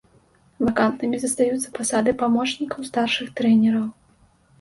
[0.67, 3.85] Вакантнымі застаюцца пасады памочнікаў старшых трэнераў.